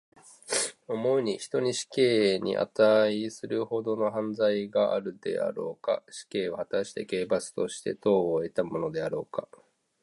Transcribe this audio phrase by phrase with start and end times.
[0.87, 6.01] 思うに、人に死刑にあたいするほどの犯罪があるであろうか。
[6.09, 9.47] 死刑は、はたして刑罰として当をえたものであろうか。